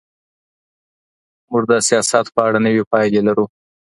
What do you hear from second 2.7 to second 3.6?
پايلې لرو.